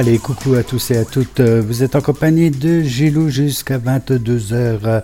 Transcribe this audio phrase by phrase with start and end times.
[0.00, 1.40] Allez, coucou à tous et à toutes.
[1.40, 5.02] Euh, Vous êtes en compagnie de Gilou jusqu'à 22h.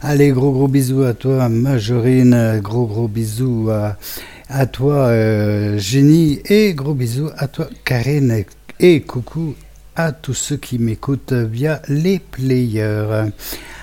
[0.00, 2.58] Allez, gros gros bisous à toi, Majorine.
[2.60, 6.40] Gros gros bisous à, toi, euh, Génie.
[6.46, 8.42] Et gros bisous à toi, Karine.
[8.80, 9.54] Et coucou
[9.96, 13.30] à tous ceux qui m'écoutent via les players.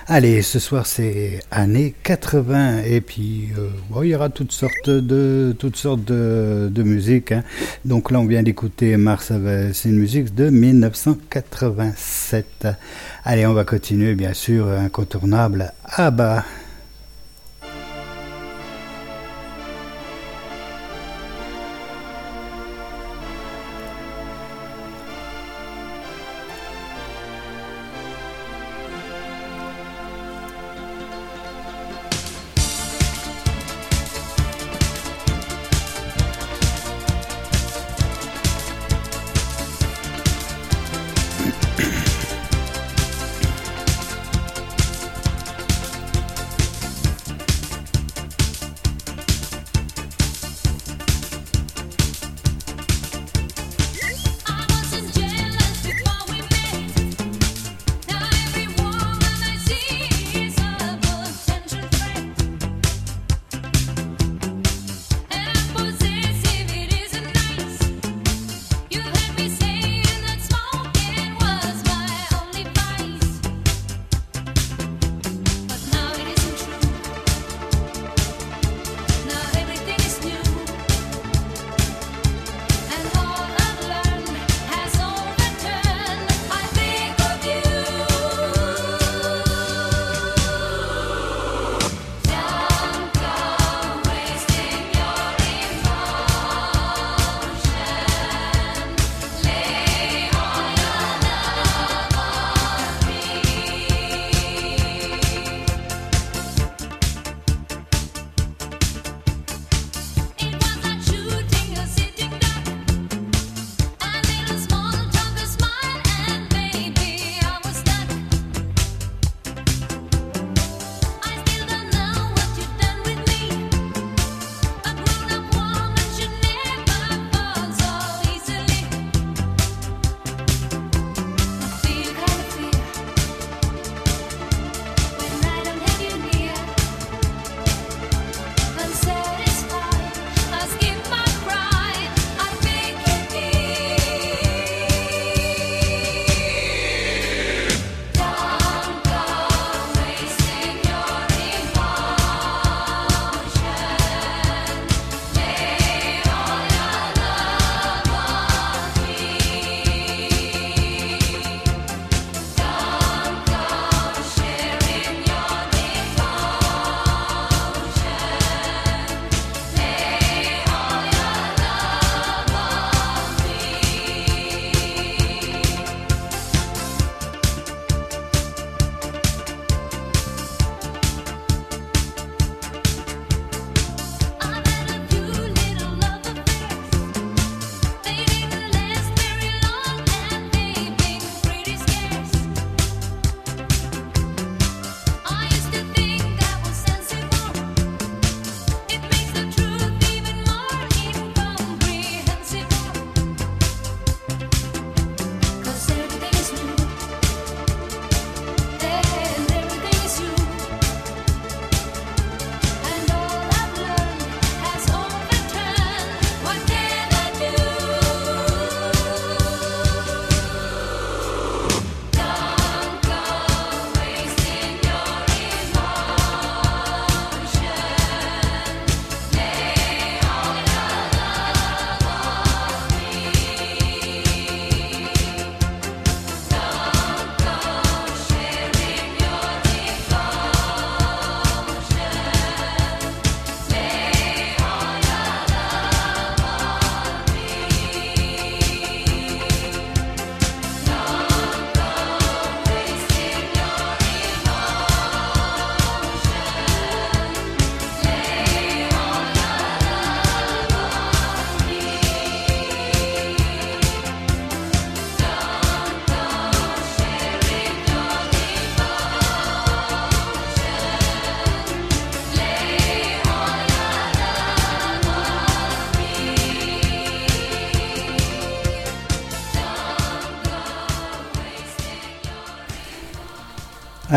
[0.07, 3.69] Allez, ce soir c'est années 80 et puis euh,
[4.01, 7.31] il y aura toutes sortes de toutes sortes de, musique.
[7.31, 7.43] hein.
[7.85, 9.31] Donc là on vient d'écouter Mars,
[9.73, 12.67] c'est une musique de 1987.
[13.23, 15.73] Allez, on va continuer bien sûr incontournable.
[15.83, 16.43] Ah bah.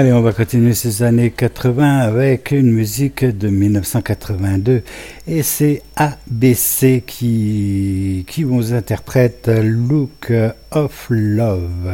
[0.02, 4.82] Allez, on va continuer ces années 80 avec une musique de 1982
[5.28, 10.32] et c'est ABC qui, qui vous interprète Look
[10.73, 11.92] of Love.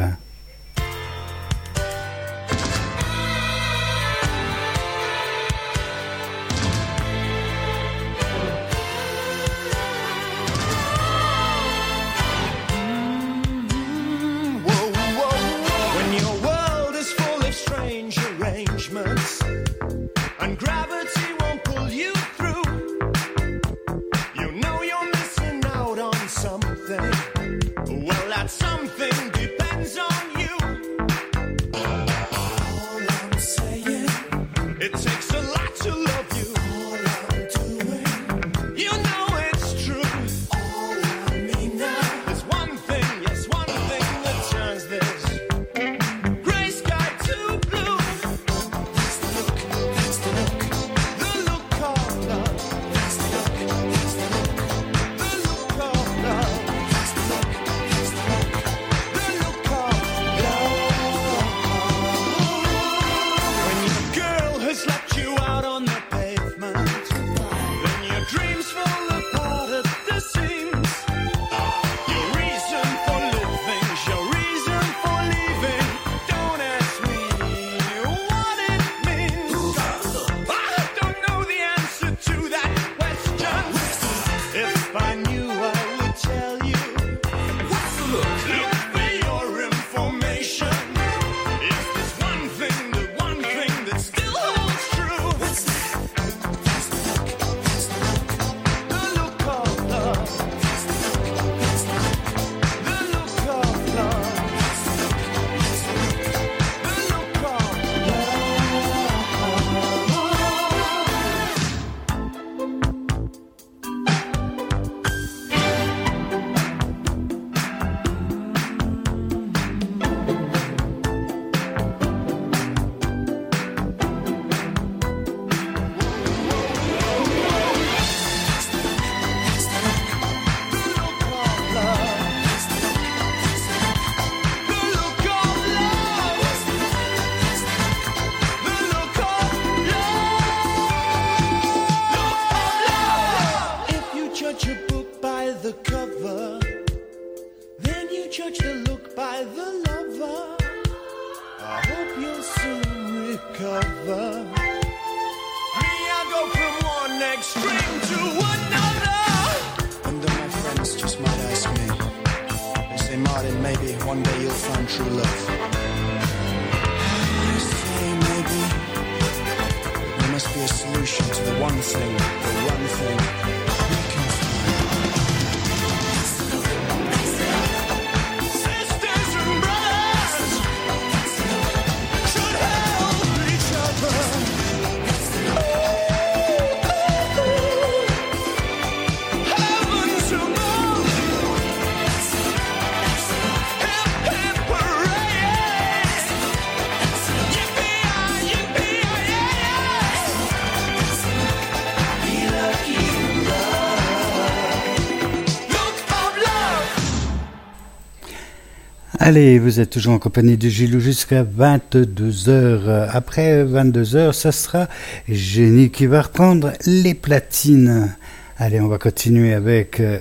[209.29, 213.09] Allez, vous êtes toujours en compagnie de Gilou jusqu'à 22h.
[213.11, 214.87] Après 22h, ça sera
[215.27, 218.15] Génie qui va reprendre les platines.
[218.57, 220.17] Allez, on va continuer avec euh,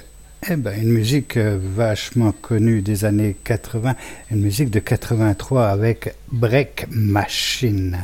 [0.50, 3.95] eh ben, une musique euh, vachement connue des années 80,
[4.31, 7.97] une musique de 83 avec Break Machine.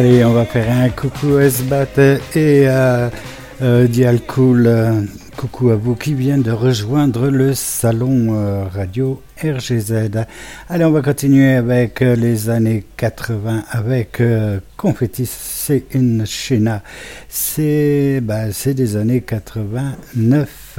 [0.00, 2.00] Allez, on va faire un coucou à Sbat
[2.34, 3.10] et à
[3.60, 5.06] euh, Dialcool.
[5.36, 10.24] Coucou à vous qui viennent de rejoindre le salon euh, radio RGZ.
[10.70, 16.82] Allez, on va continuer avec euh, les années 80 avec euh, Confetti, c'est une China.
[17.28, 20.78] C'est bah, des années 89.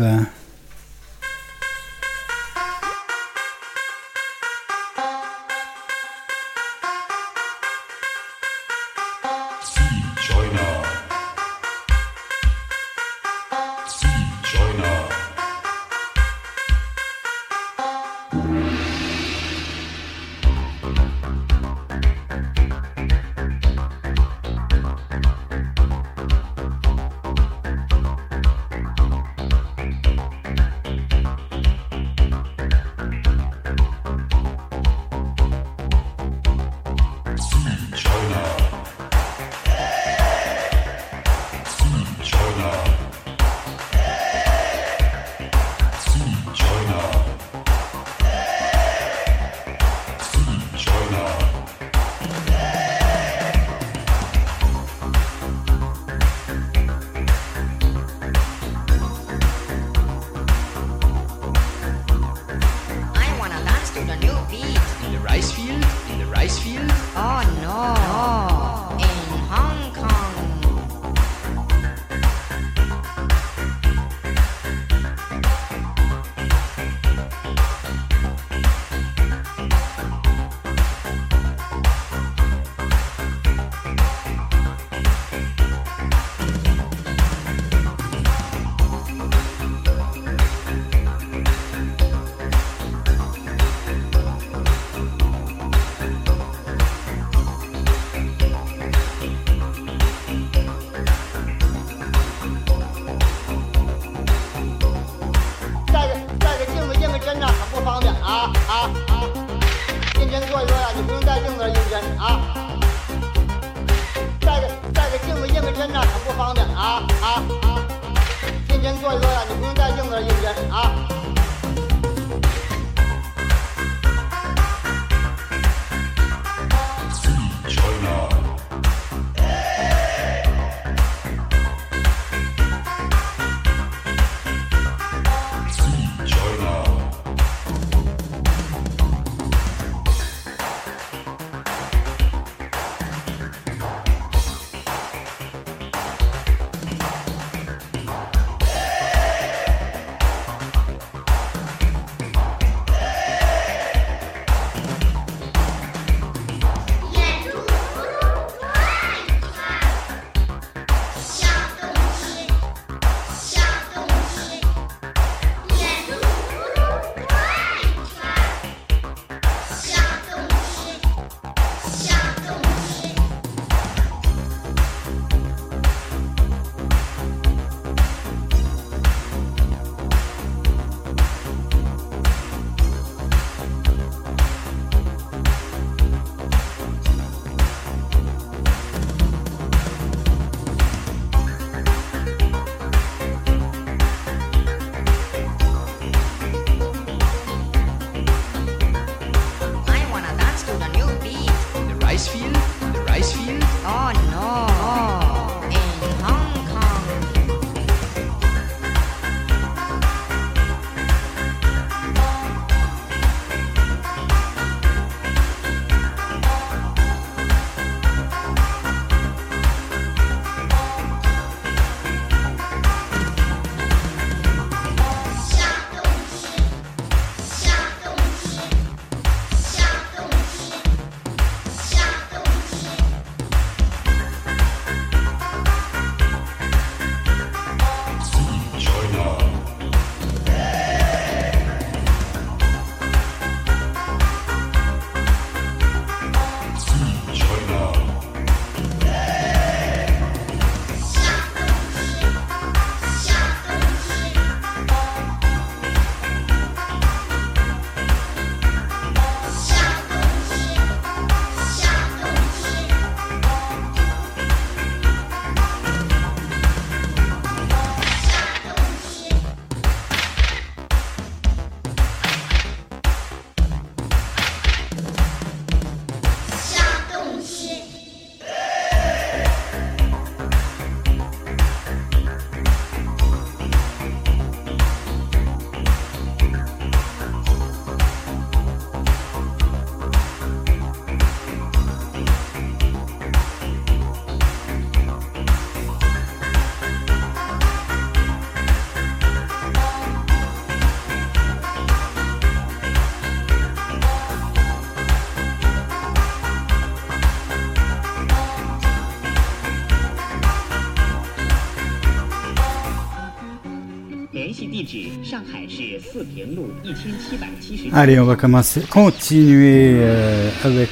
[317.94, 320.90] Allez, on va commencer, continuer euh, avec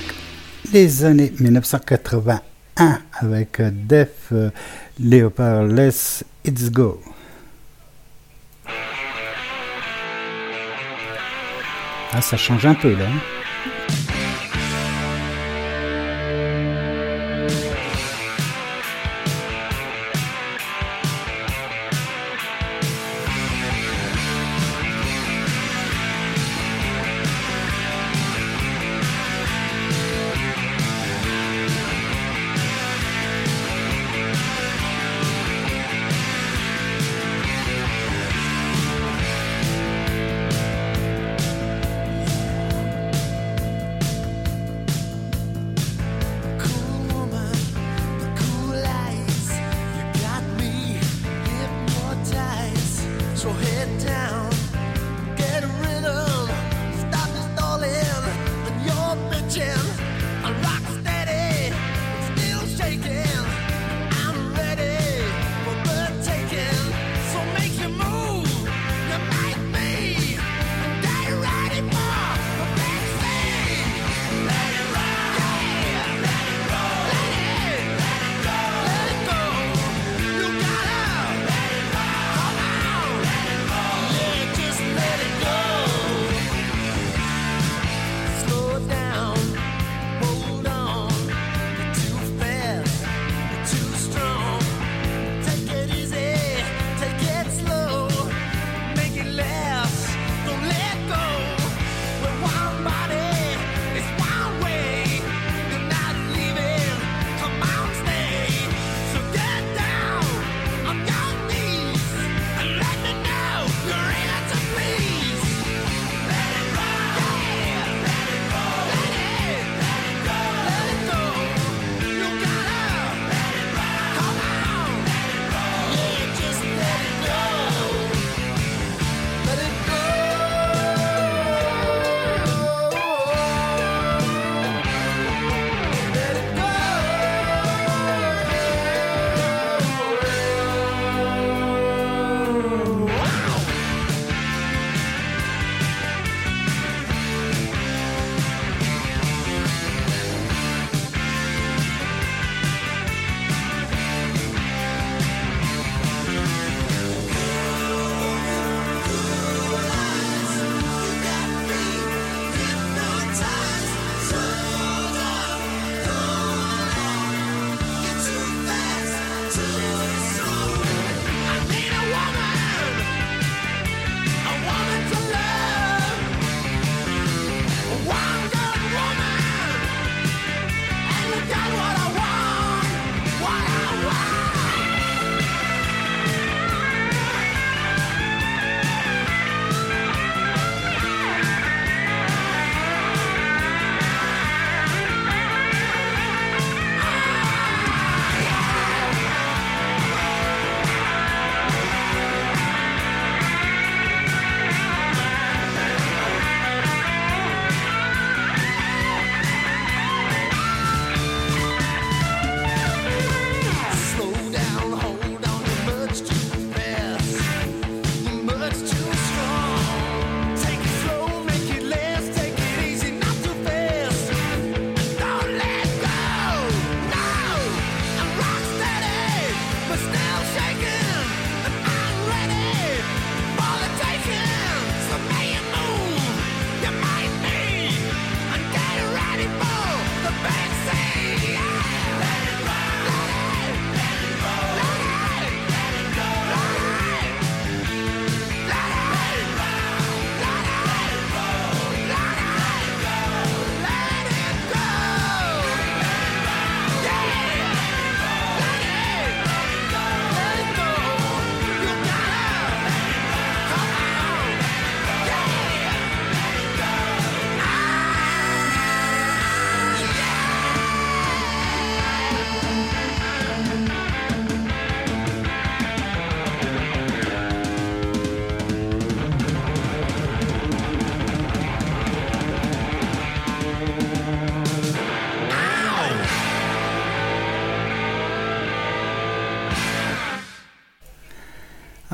[0.73, 2.41] les années 1981
[3.19, 4.49] avec euh, Def euh,
[4.99, 7.01] Leopard Let's It's Go.
[12.11, 13.05] Ah, ça change un peu là.
[13.07, 13.38] hein.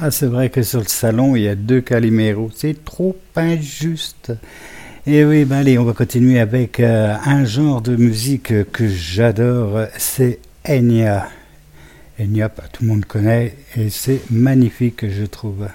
[0.07, 2.51] Ah, c'est vrai que sur le salon, il y a deux Calimero.
[2.55, 4.33] C'est trop injuste.
[5.07, 9.87] Et oui, ben allez, on va continuer avec euh, un genre de musique que j'adore,
[9.97, 11.27] c'est Enya.
[12.19, 15.67] Enya, tout le monde connaît, et c'est magnifique, je trouve.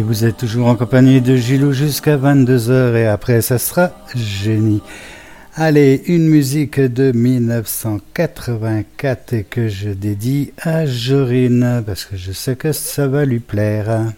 [0.00, 4.80] Allez, vous êtes toujours en compagnie de Gilou jusqu'à 22h et après ça sera génie.
[5.56, 12.56] Allez, une musique de 1984 et que je dédie à Jorine parce que je sais
[12.56, 14.10] que ça va lui plaire.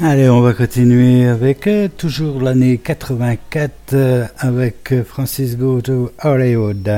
[0.00, 6.88] Allez, on va continuer avec euh, toujours l'année 84 euh, avec euh, Francisco de Hollywood.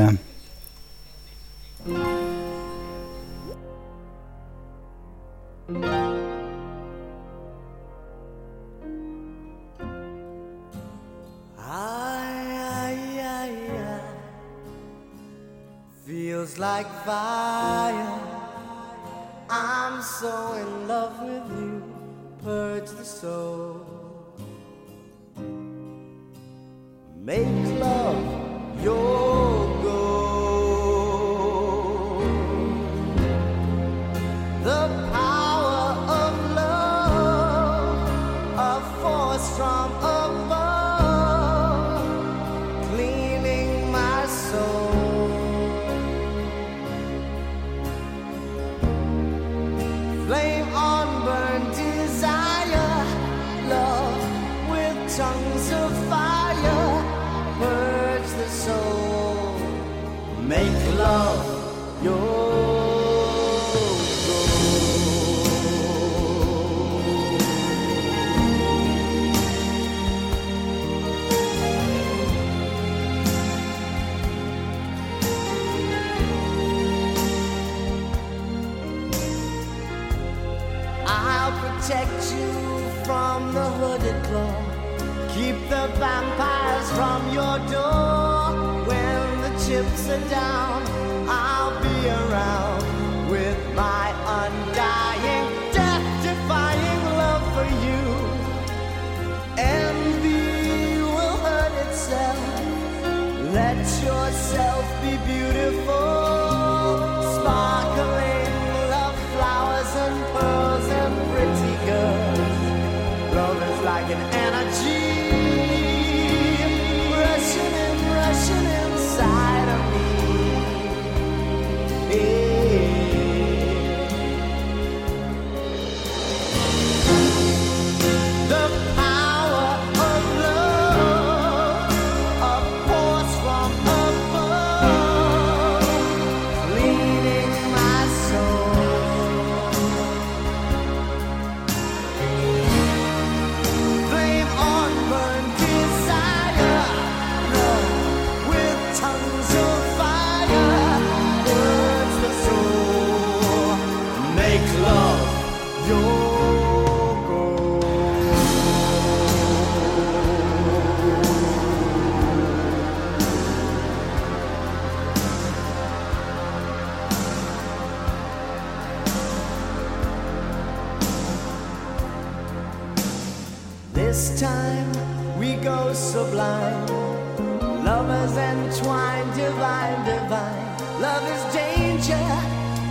[181.10, 182.26] Love is danger,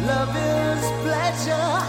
[0.05, 1.88] love is pleasure.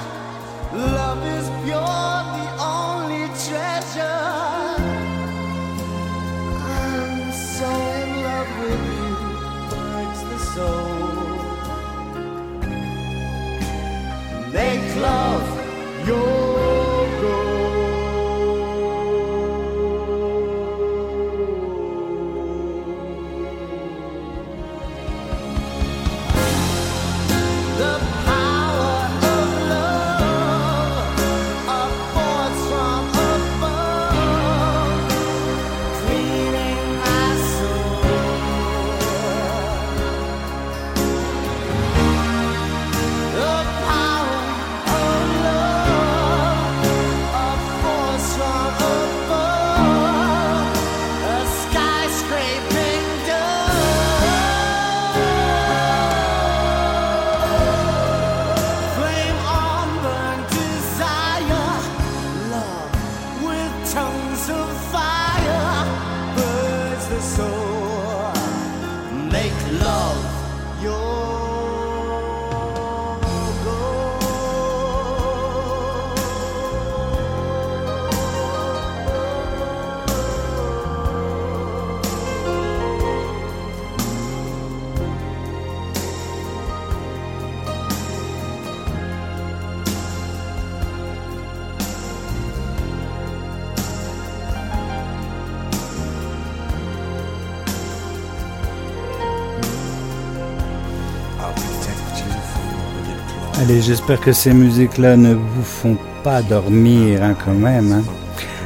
[103.71, 107.93] Allez, j'espère que ces musiques-là ne vous font pas dormir hein, quand même.
[107.93, 108.03] Hein.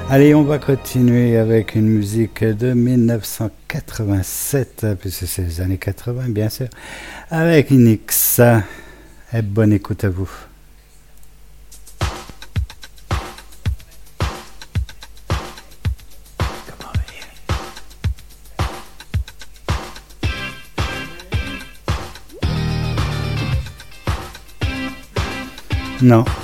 [0.08, 6.30] Allez, on va continuer avec une musique de 1987, hein, puisque c'est les années 80
[6.30, 6.68] bien sûr,
[7.30, 8.38] avec Inix.
[8.38, 8.60] Et
[9.34, 10.30] eh, bonne écoute à vous.
[26.04, 26.43] No.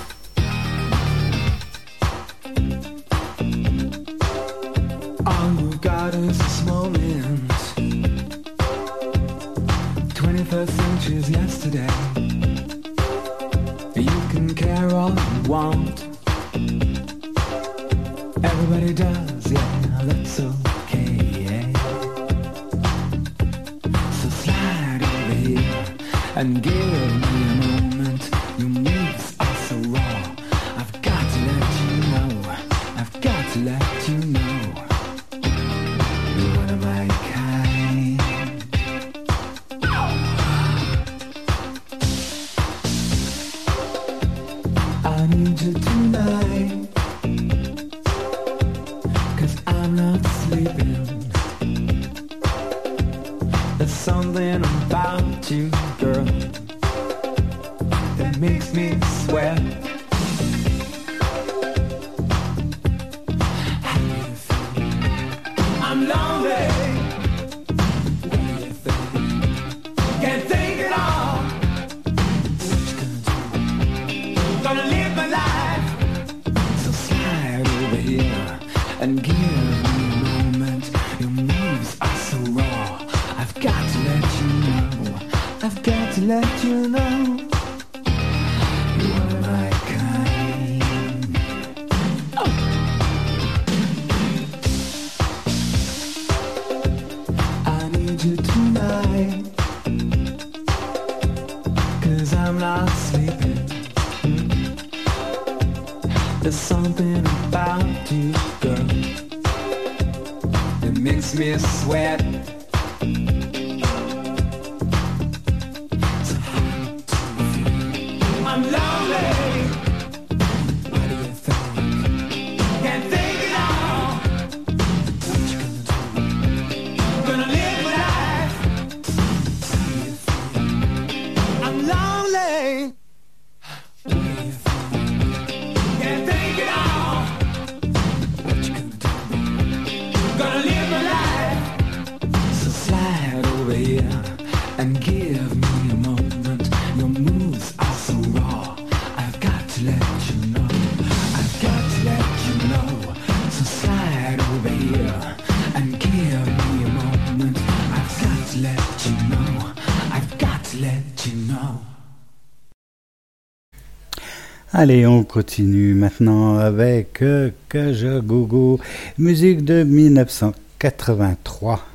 [164.72, 168.78] Allez, on continue maintenant avec euh, Kajagogo,
[169.18, 171.89] musique de 1983.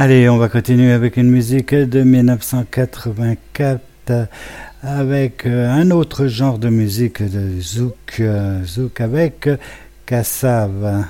[0.00, 4.28] Allez, on va continuer avec une musique de 1984
[4.80, 9.48] avec euh, un autre genre de musique de Zouk, euh, Zouk avec
[10.06, 11.04] Kassav.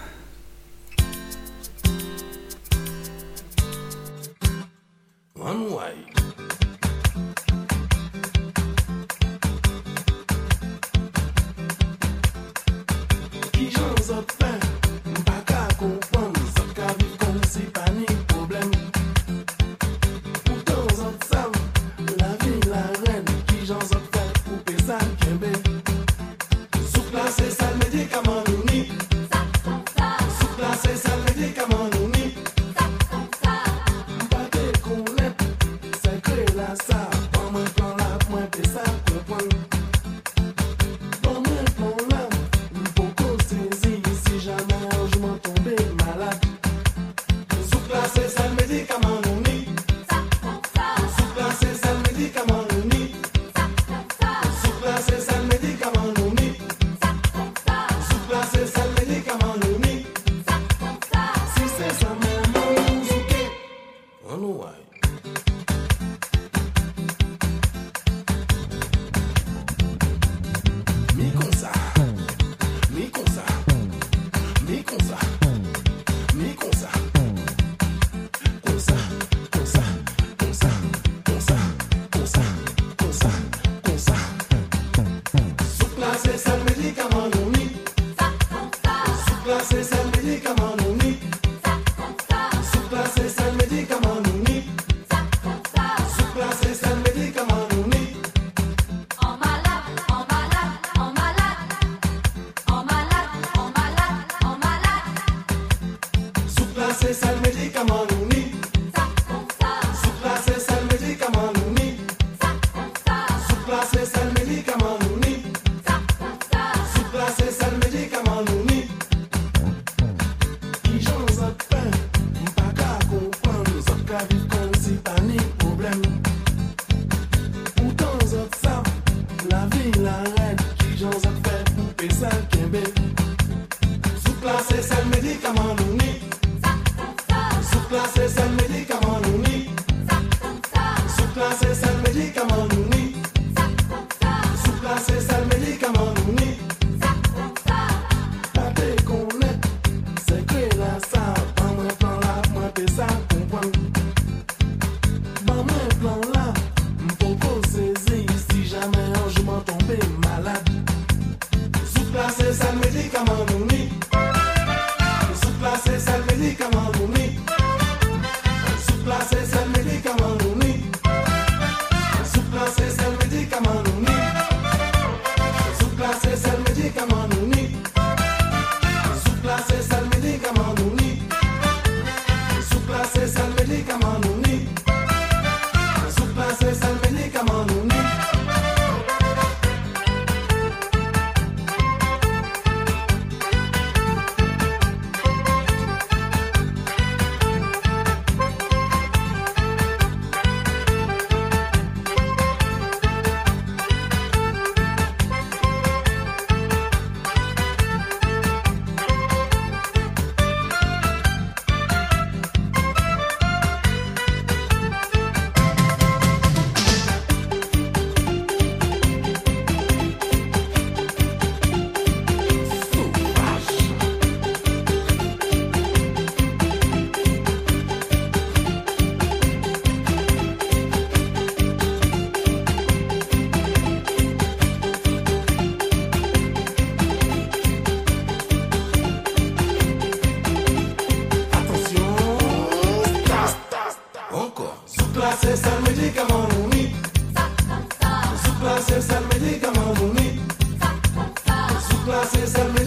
[252.28, 252.77] classes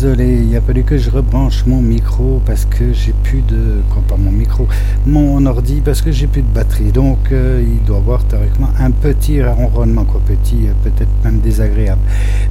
[0.00, 3.82] désolé, il a fallu que je rebranche mon micro parce que j'ai plus de.
[3.90, 4.66] Quoi, pas mon micro,
[5.04, 6.90] mon ordi parce que j'ai plus de batterie.
[6.90, 12.00] Donc euh, il doit avoir théoriquement un petit ronronnement, quoi, petit, euh, peut-être même désagréable.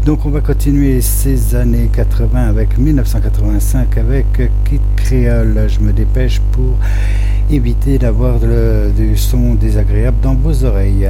[0.05, 4.27] Donc on va continuer ces années 80 avec 1985 avec
[4.65, 5.65] Kit Créole.
[5.67, 6.75] Je me dépêche pour
[7.49, 8.37] éviter d'avoir
[8.95, 11.09] du son désagréable dans vos oreilles.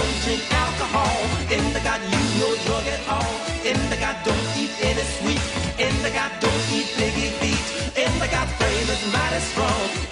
[3.11, 3.33] all.
[3.67, 5.43] In the don't eat any sweet.
[5.85, 7.65] In the God don't eat piggy feet.
[8.03, 10.10] In the God frame is mighty strong.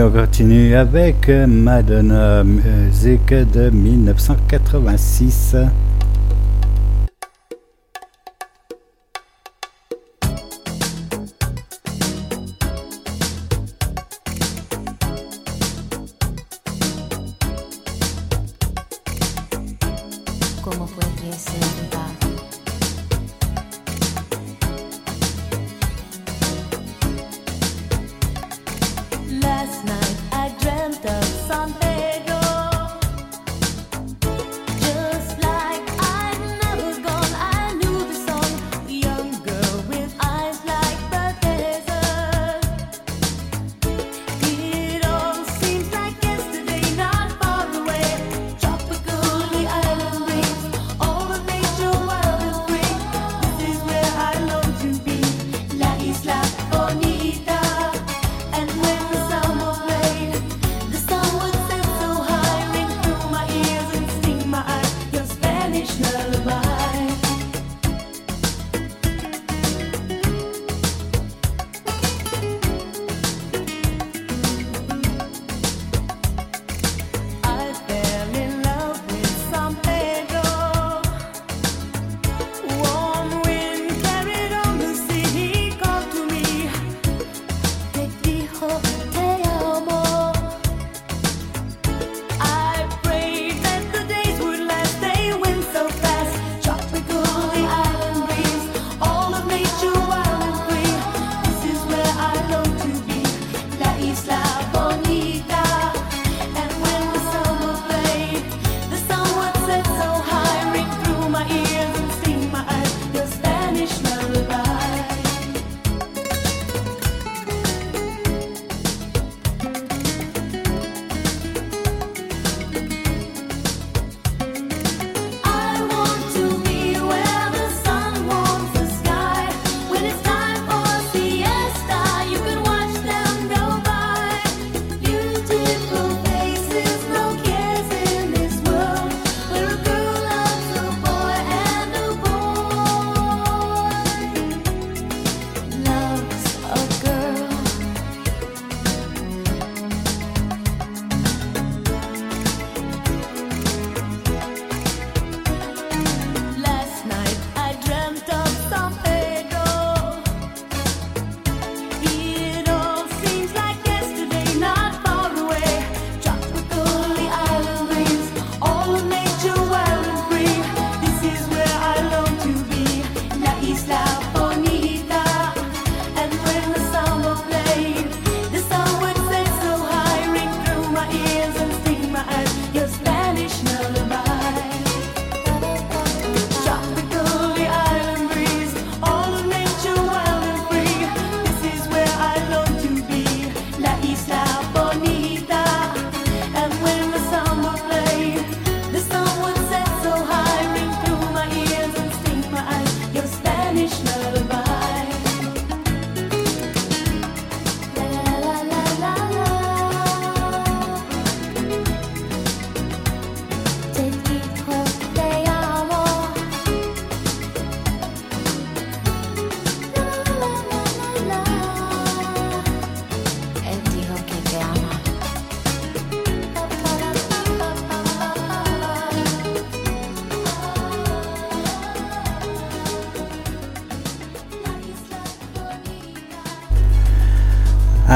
[0.00, 5.56] Et on continue avec Madonna, musique de 1986.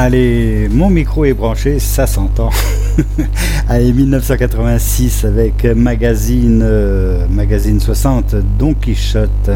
[0.05, 2.51] Allez, mon micro est branché, ça s'entend.
[3.67, 9.49] Allez, 1986 avec Magazine, euh, magazine 60, Don Quichotte.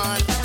[0.00, 0.39] on.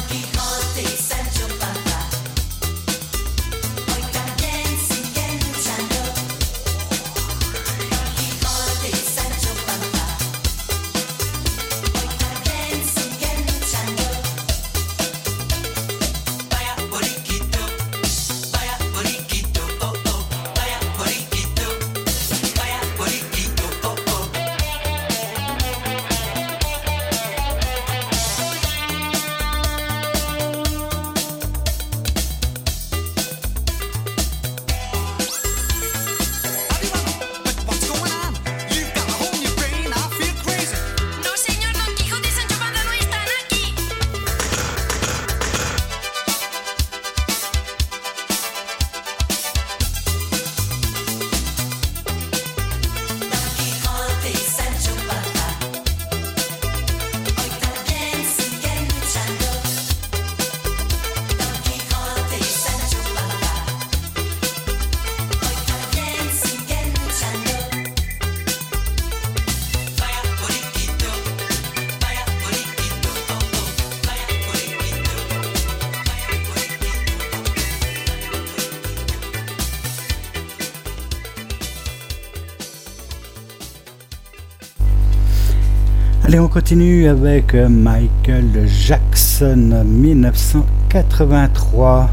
[86.36, 92.10] Allez, on continue avec euh, Michael Jackson 1983.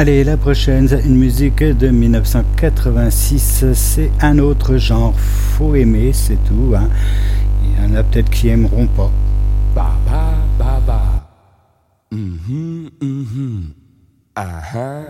[0.00, 6.72] Allez, la prochaine, une musique de 1986, c'est un autre genre, faut aimer, c'est tout.
[6.76, 6.88] Hein.
[7.64, 9.10] Il y en a peut-être qui aimeront pas.
[12.12, 13.62] Mm-hmm, mm-hmm.
[14.36, 15.04] Ah, hein,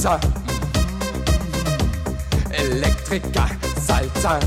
[0.00, 0.20] Salzer.
[2.50, 3.50] Elektriker,
[3.86, 4.40] Salzer.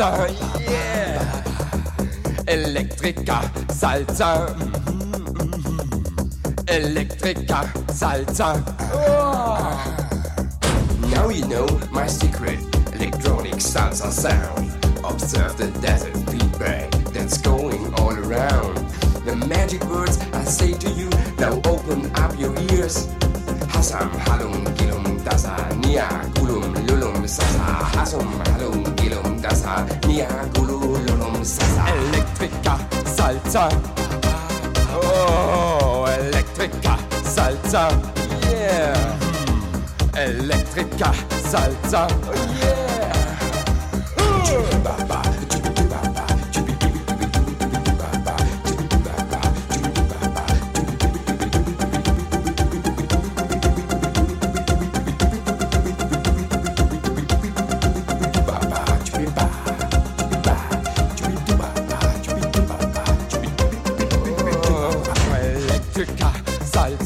[0.00, 0.32] Walzer,
[0.70, 1.42] yeah.
[2.46, 5.80] Elektriker, Salzer, mm-hmm.
[6.64, 8.56] Elektriker, Salzer.
[11.10, 12.60] Now you know my secret
[12.94, 14.72] electronic salsa sound.
[15.04, 16.19] Observe the desert.
[34.94, 37.90] Oh, Electrica Salsa.
[38.48, 38.94] Yeah.
[40.14, 42.06] Electrica Salsa.
[42.08, 42.79] Oh, yeah.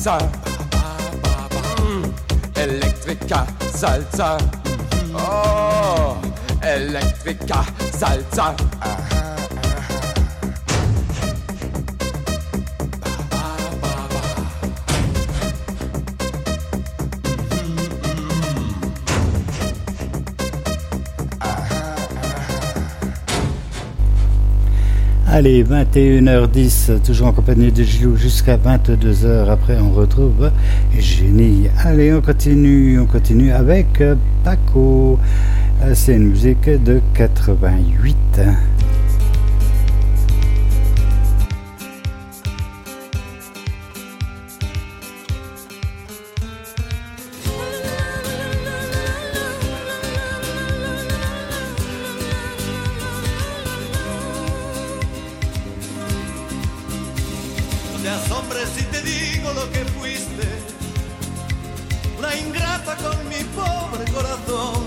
[0.04, 0.18] Salsa,
[1.80, 2.04] Mm,
[2.56, 4.36] Electrica salsa,
[5.14, 6.16] oh,
[6.62, 7.64] Electrica
[7.98, 8.54] salsa.
[25.36, 29.50] Allez, 21h10, toujours en compagnie de Gilou jusqu'à 22h.
[29.50, 30.52] Après, on retrouve
[30.96, 31.66] Génie.
[31.82, 35.18] Allez, on continue, on continue avec euh, Paco.
[35.82, 38.16] Euh, C'est une musique de 88.
[59.74, 60.48] Que fuiste,
[62.18, 64.86] una ingrata con mi pobre corazón,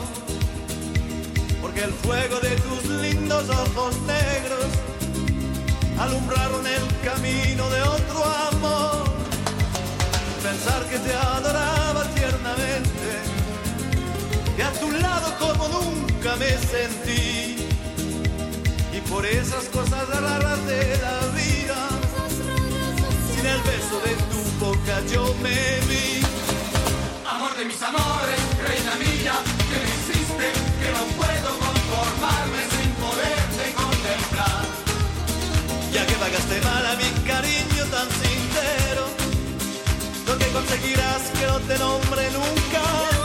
[1.61, 4.69] porque el fuego de tus lindos ojos negros
[5.99, 8.19] alumbraron el camino de otro
[8.51, 9.03] amor.
[10.41, 13.09] Pensar que te adoraba tiernamente,
[14.55, 17.67] que a tu lado como nunca me sentí,
[18.95, 21.79] y por esas cosas raras de la vida
[23.29, 24.36] sin el beso de tu
[24.67, 26.07] boca yo me vi.
[27.33, 29.35] Amor de mis amores, reina mía,
[29.69, 30.47] que me hiciste,
[30.81, 34.63] que no puedo conformarme sin poderte contemplar.
[35.93, 39.03] Ya que pagaste mal a mi cariño tan sincero,
[40.27, 43.16] lo que conseguirás que no te nombre nunca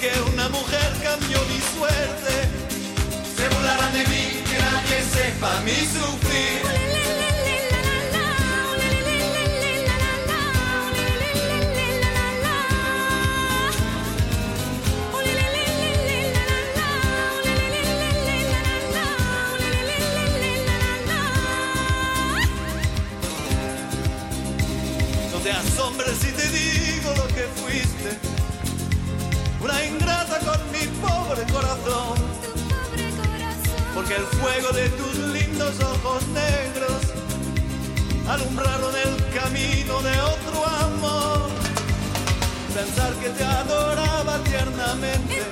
[0.00, 2.34] que una mujer cambió mi suerte.
[3.36, 6.62] Se burlarán de mí, que nadie sepa mi sufrir.
[25.32, 27.97] No te asombres si te digo lo que fuiste.
[29.68, 32.16] Una ingrata con mi pobre corazón.
[33.94, 37.02] Porque el fuego de tus lindos ojos negros
[38.26, 41.50] alumbraron el camino de otro amor.
[42.74, 45.42] Pensar que te adoraba tiernamente.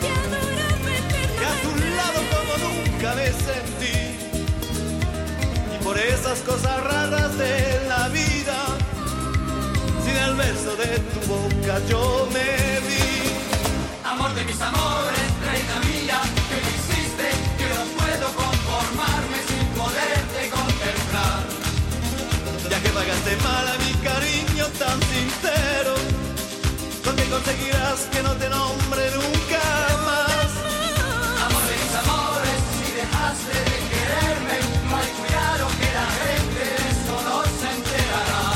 [1.38, 4.16] Que a tu lado como nunca me sentí.
[5.74, 8.56] Y por esas cosas raras de la vida,
[10.02, 13.15] sin el beso de tu boca yo me vi.
[14.16, 16.18] Amor de mis amores, reina mía,
[16.48, 17.28] que me hiciste,
[17.58, 21.44] que no puedo conformarme sin poderte contemplar.
[22.70, 25.94] Ya que pagaste mal a mi cariño tan sincero,
[27.14, 29.64] que conseguirás que no te nombre nunca
[30.08, 30.48] más.
[31.44, 34.56] Amor de mis amores, si dejaste de quererme,
[34.88, 38.48] no hay cuidado que la gente de eso no se enterará.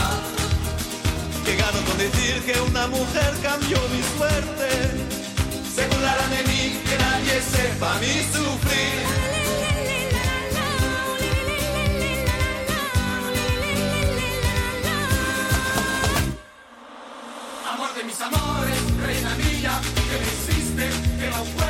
[1.45, 5.10] Que gano con decir que una mujer cambió mi suerte.
[7.31, 9.01] Que sepa mi sufrir.
[17.73, 20.85] Amor de mis amores, reina mía, que me hiciste,
[21.21, 21.70] que no puedo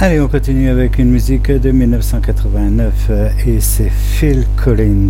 [0.00, 5.08] Allez, on continue avec une musique de 1989 euh, et c'est Phil Collins.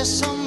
[0.00, 0.39] There's some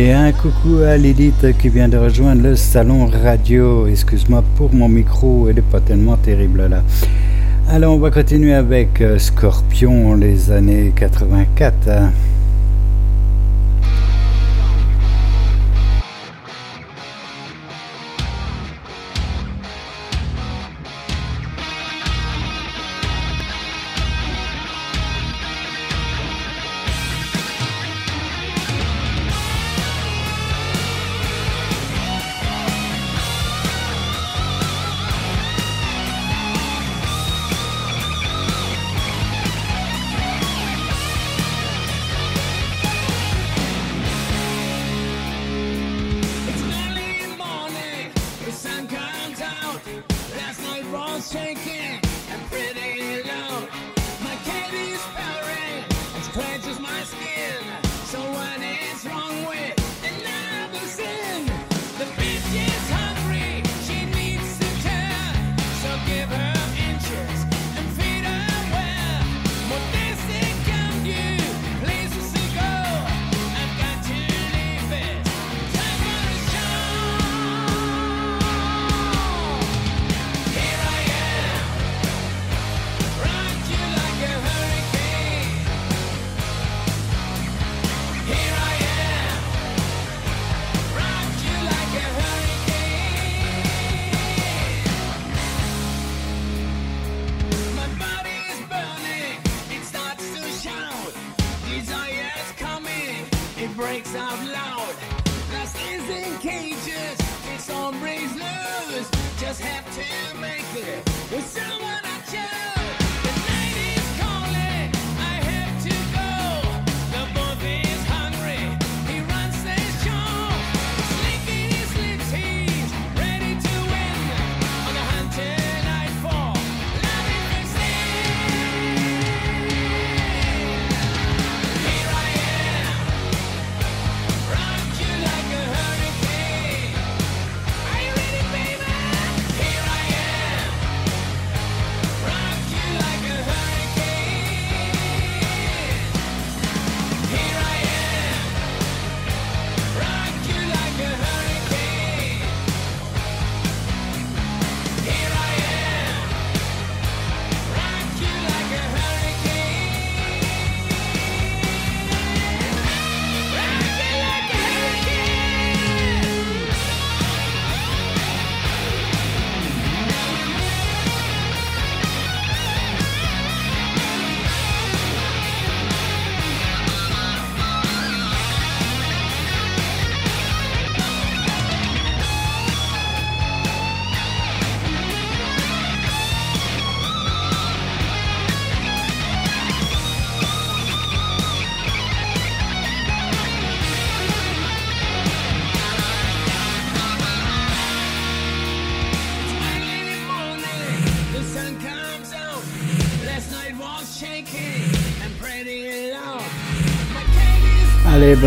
[0.00, 3.88] Et un coucou à Lilith qui vient de rejoindre le salon radio.
[3.88, 6.84] Excuse-moi pour mon micro, il n'est pas tellement terrible là.
[7.68, 12.12] Alors on va continuer avec euh, Scorpion, les années 84.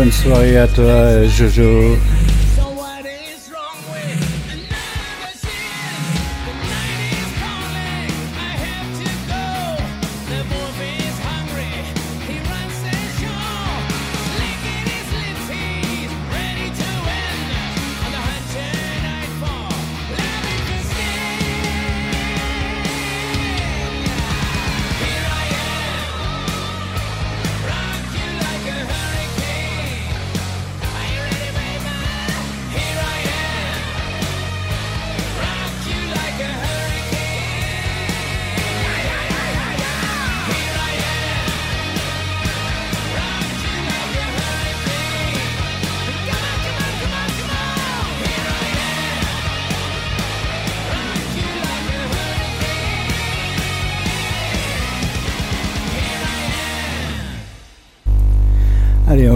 [0.02, 1.96] Bonne soirée à toi, Jojo.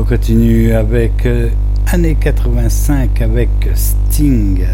[0.07, 1.49] On continue avec euh,
[1.89, 4.65] années 85 avec Sting.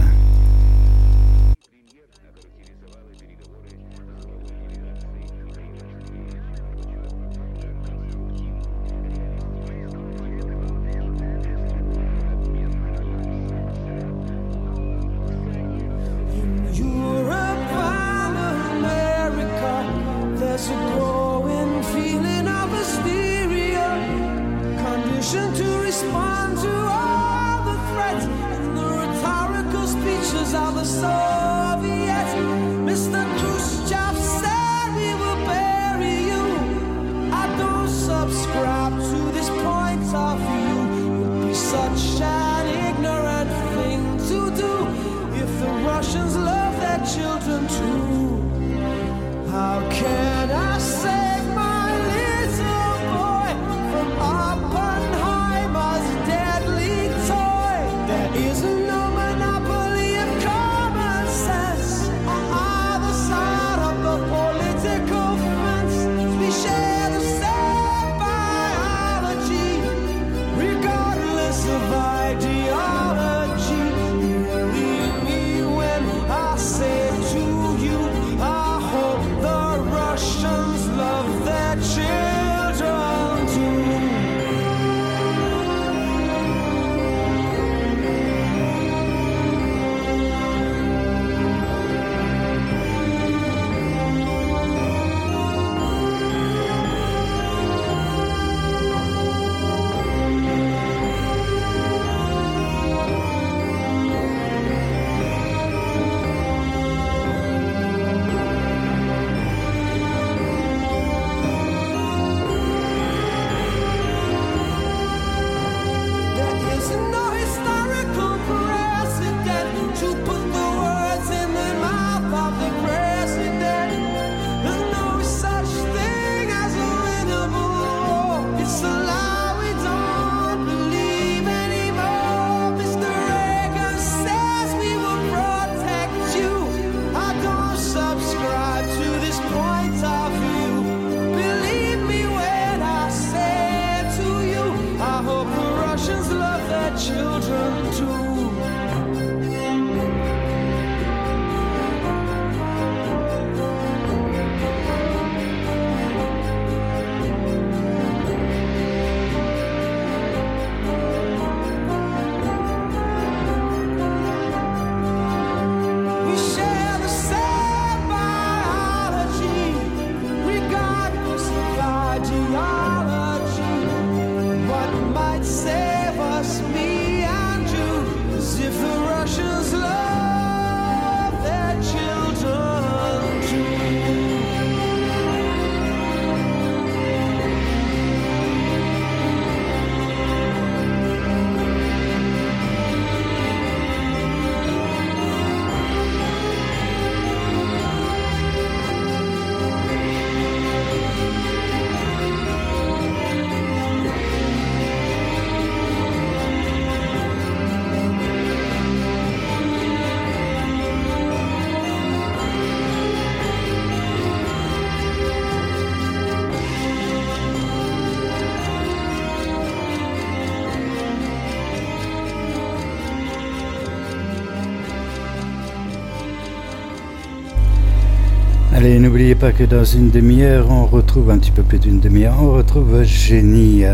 [228.82, 232.34] Allez, n'oubliez pas que dans une demi-heure, on retrouve un petit peu plus d'une demi-heure,
[232.42, 233.84] on retrouve Génie.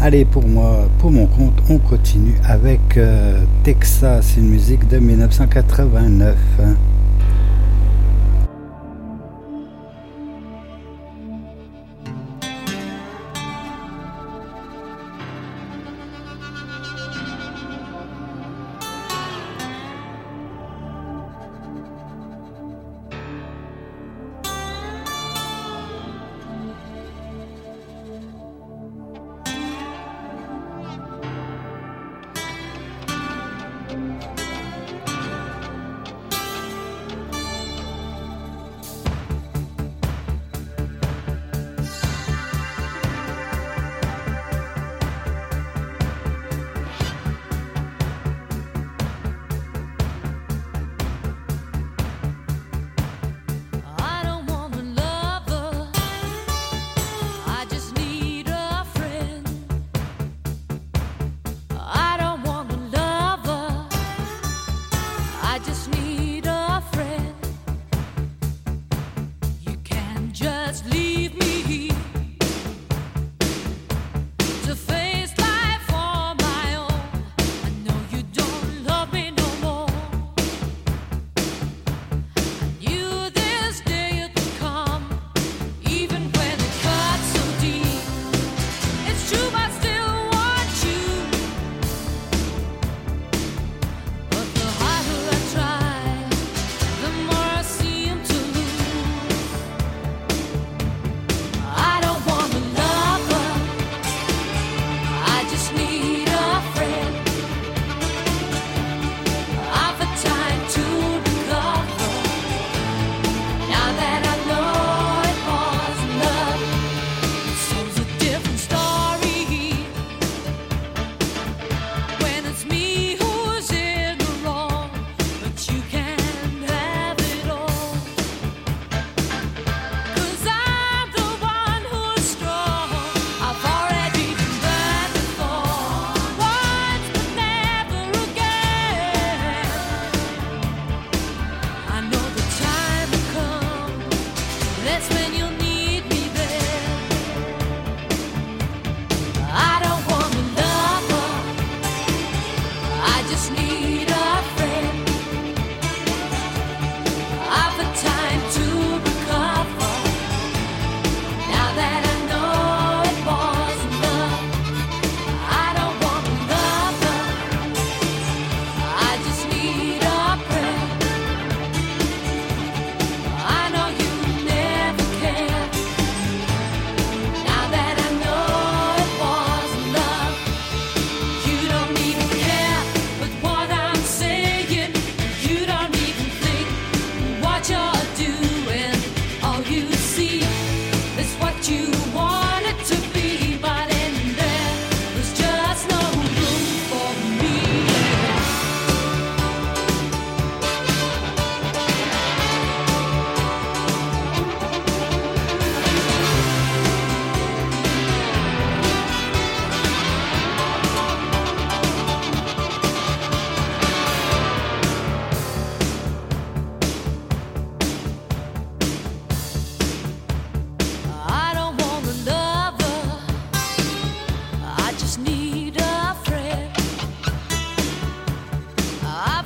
[0.00, 6.36] Allez, pour moi, pour mon compte, on continue avec euh, Texas, une musique de 1989.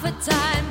[0.04, 0.63] for time.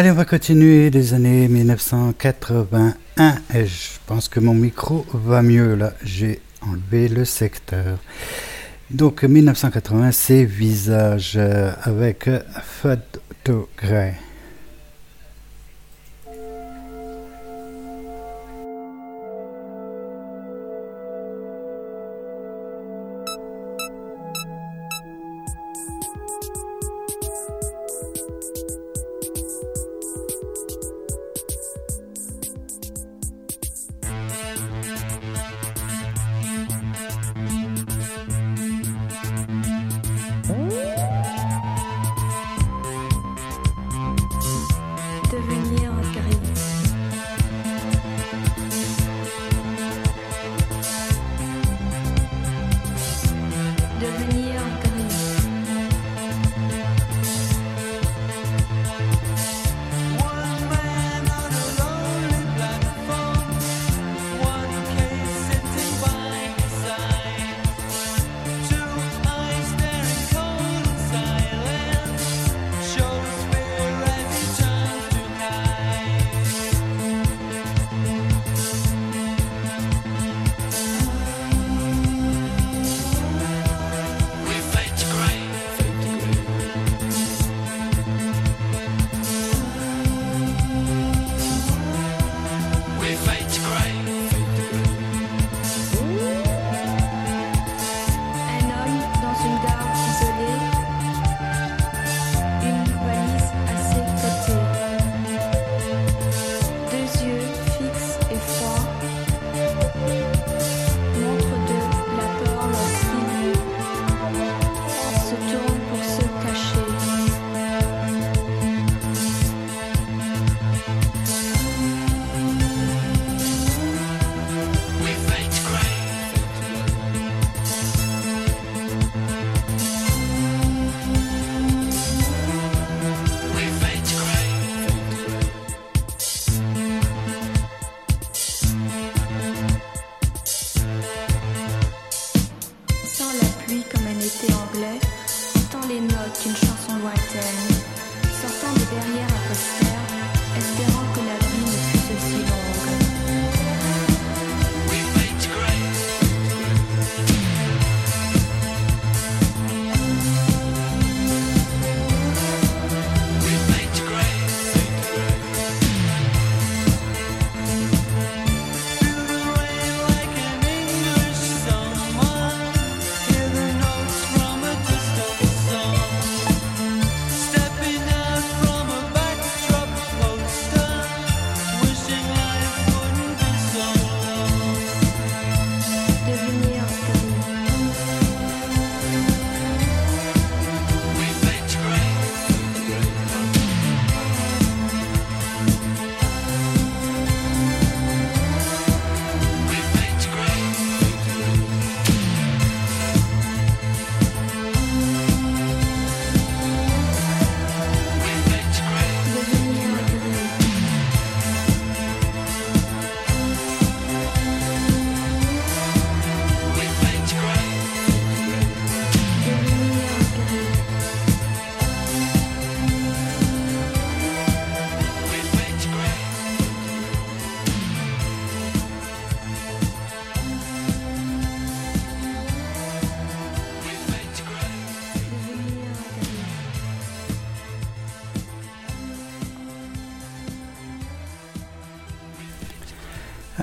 [0.00, 3.34] Allez, on va continuer les années 1981.
[3.54, 5.92] Et je pense que mon micro va mieux là.
[6.02, 7.98] J'ai enlevé le secteur.
[8.88, 12.30] Donc 1980, c'est Visage euh, avec
[12.62, 14.14] Fato Gray.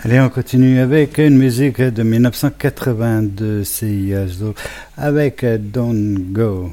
[0.07, 4.13] Allez, on continue avec une musique de 1982, c'est
[4.95, 6.71] avec Don't Go.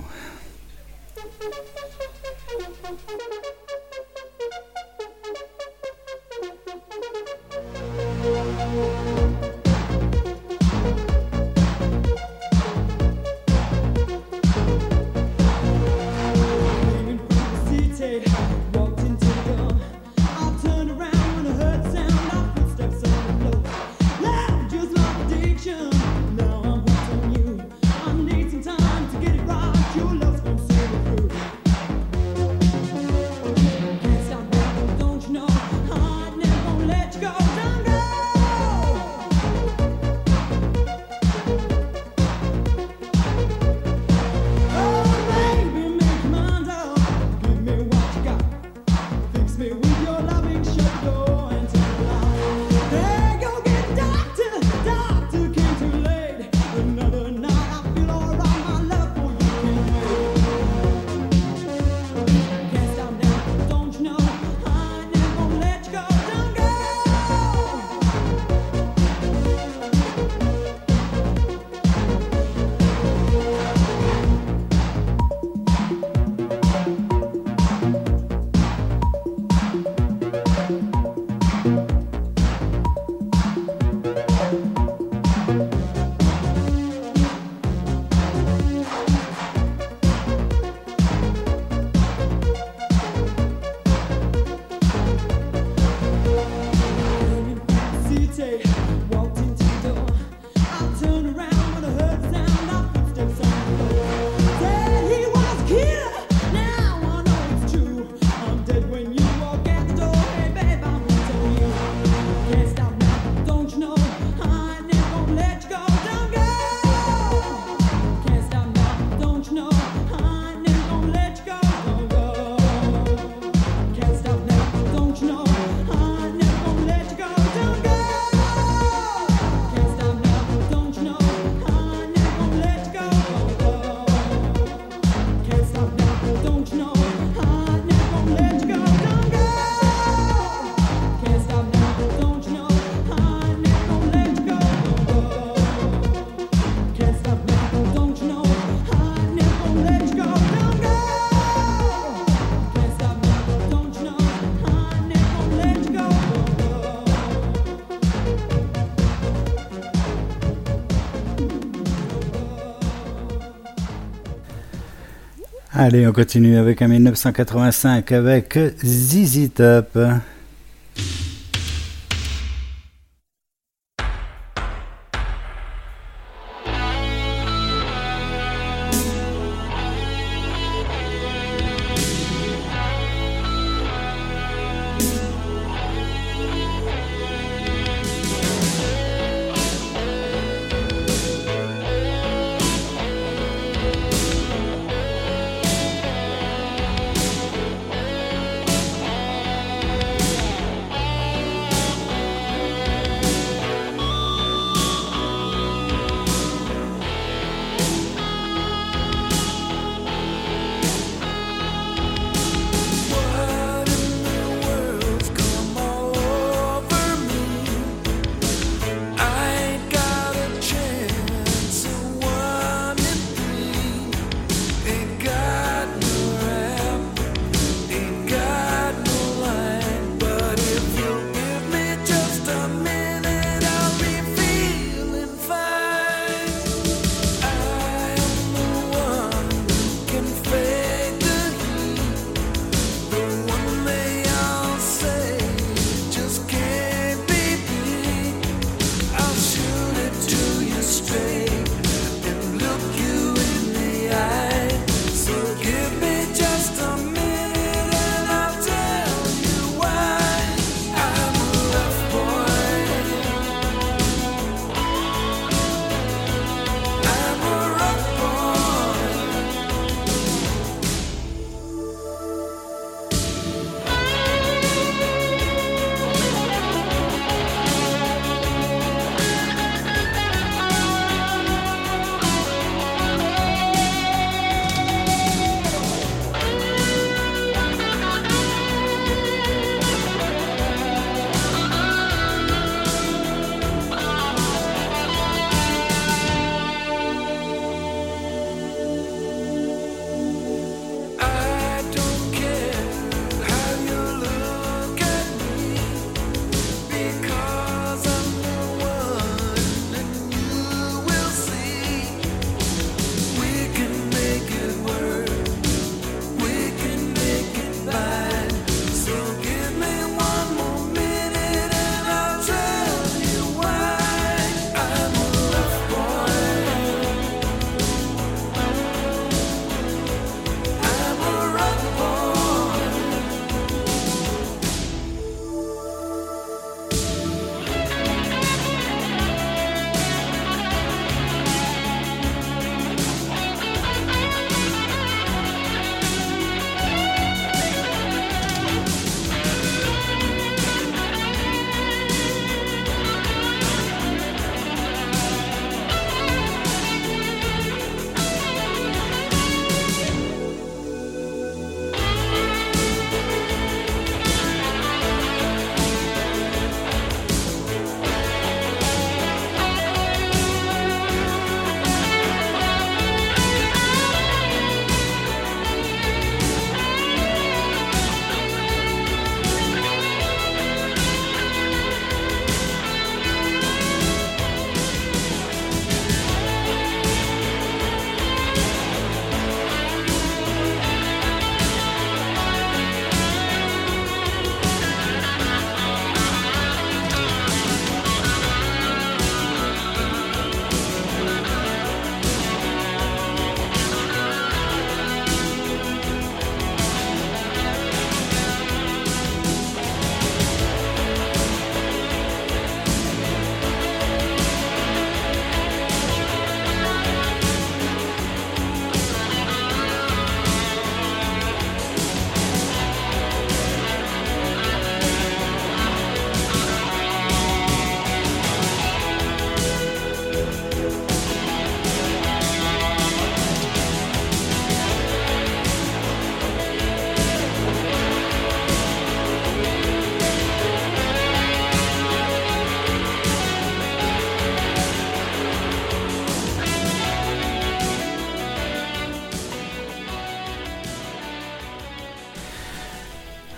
[165.86, 169.98] Allez, on continue avec un 1985 avec ZZ Top.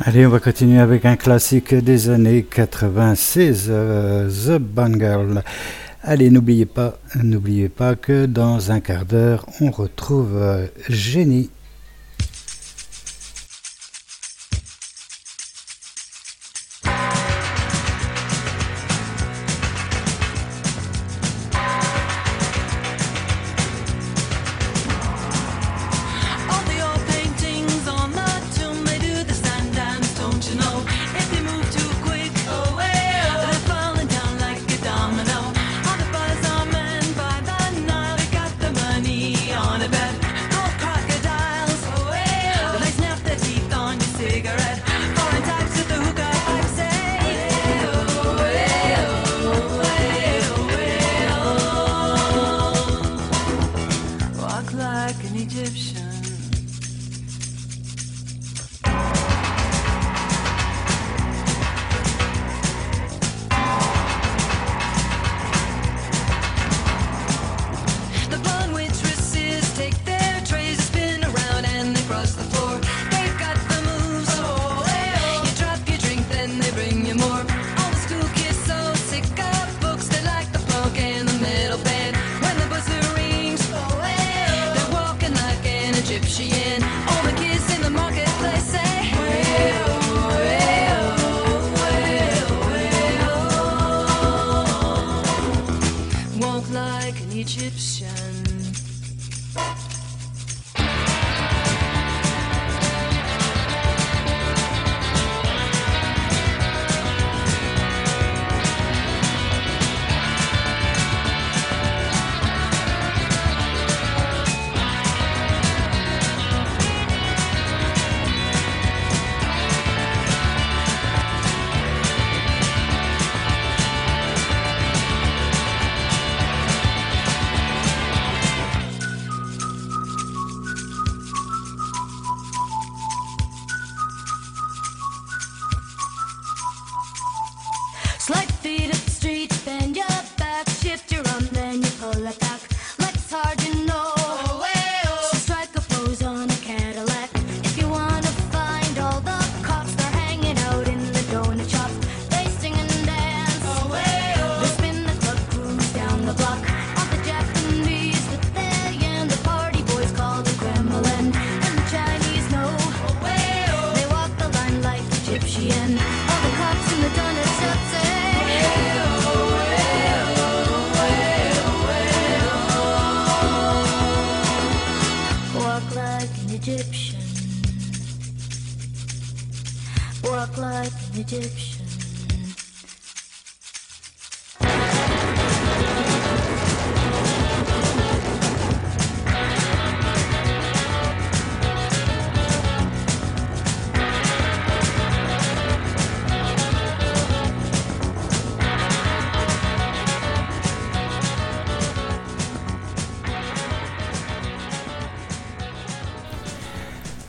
[0.08, 5.42] Allez, on va continuer avec un classique des années 96, euh, The Band Girl.
[6.04, 11.50] Allez, n'oubliez pas, n'oubliez pas que dans un quart d'heure, on retrouve euh, Génie.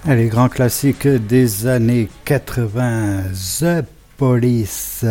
[0.10, 3.24] Les grands classiques des années 80,
[3.60, 3.86] The
[4.16, 5.04] Police.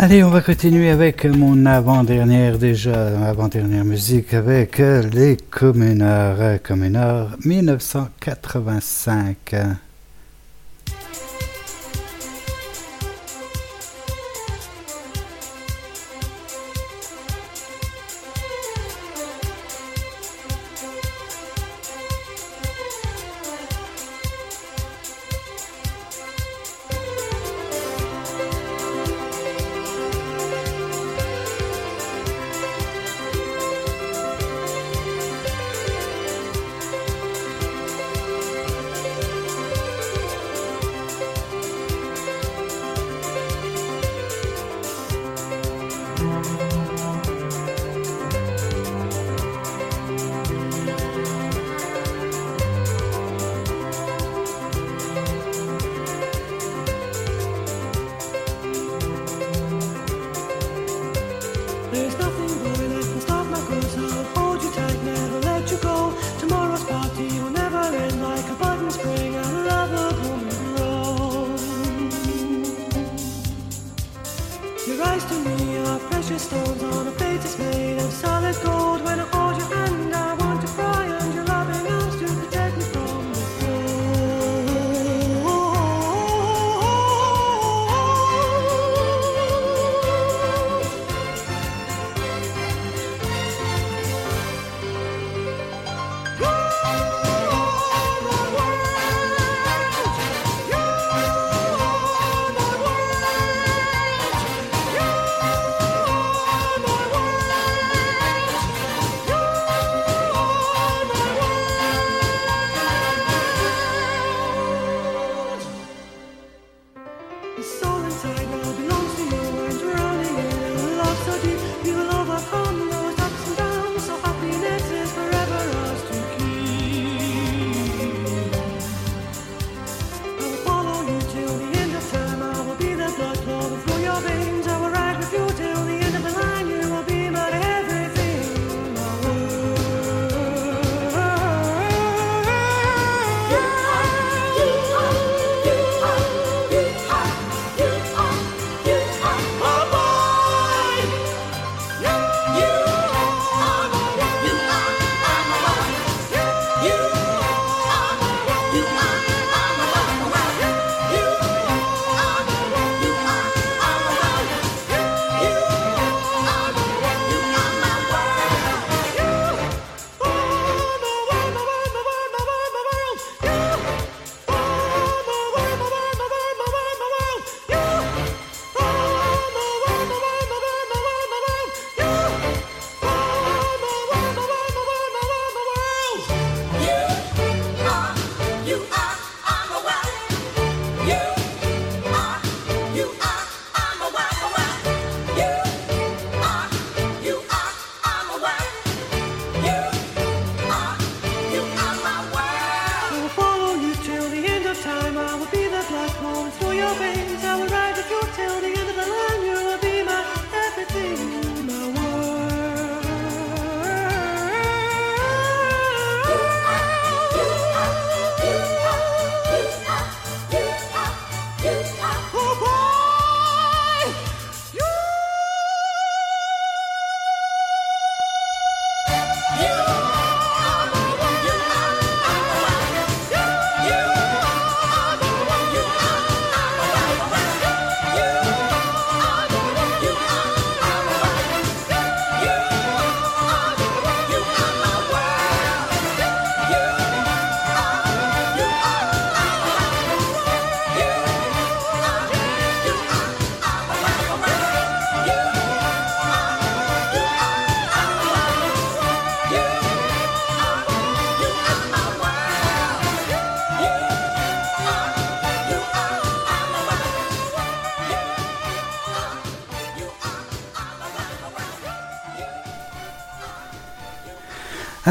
[0.00, 7.36] Allez, on va continuer avec mon avant-dernière déjà, avant-dernière musique avec euh, les communards, communards
[7.44, 9.56] 1985.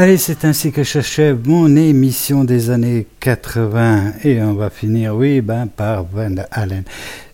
[0.00, 5.40] Allez, c'est ainsi que j'achève mon émission des années 80 et on va finir, oui,
[5.40, 6.84] ben, par Van Allen.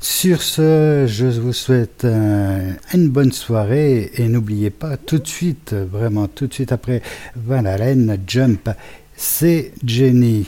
[0.00, 5.74] Sur ce, je vous souhaite euh, une bonne soirée et n'oubliez pas tout de suite,
[5.74, 7.02] euh, vraiment tout de suite après
[7.36, 8.70] Van Allen, Jump,
[9.14, 10.46] c'est Jenny.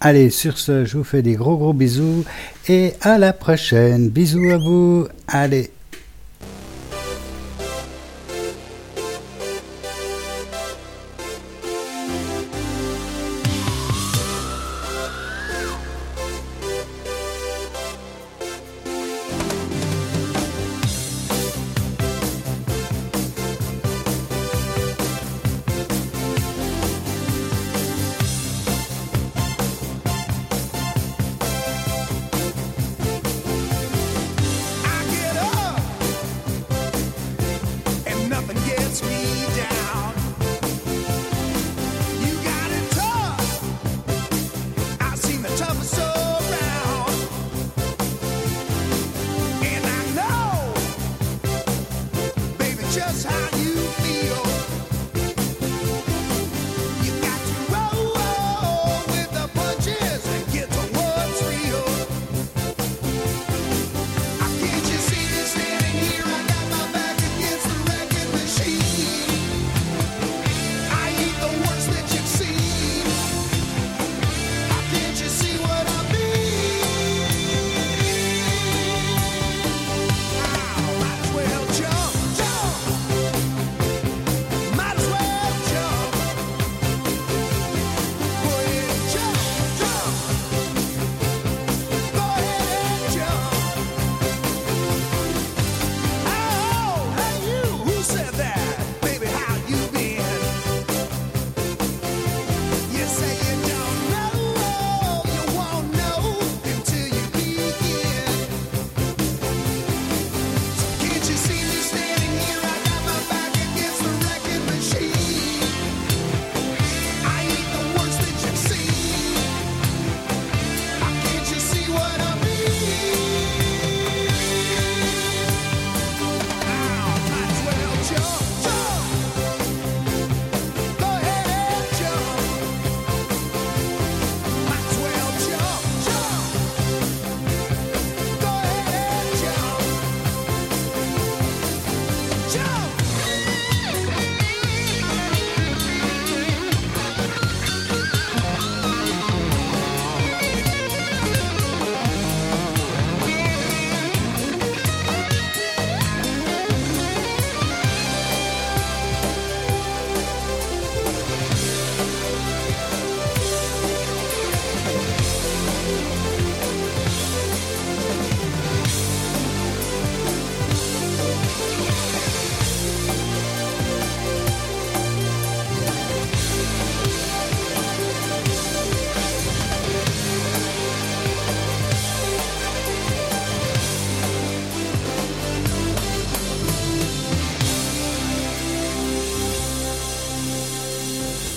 [0.00, 2.24] Allez, sur ce, je vous fais des gros gros bisous
[2.70, 4.08] et à la prochaine.
[4.08, 5.08] Bisous à vous.
[5.28, 5.70] Allez.